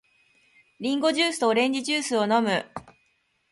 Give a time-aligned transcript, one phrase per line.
[0.79, 2.65] リンゴジュースとオレンジジュースを飲む。